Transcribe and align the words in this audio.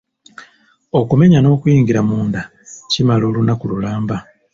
Okumenya 0.99 1.39
n'okuyingira 1.41 2.01
munda 2.09 2.41
kimala 2.91 3.23
olunaku 3.29 3.63
lulamba. 3.71 4.17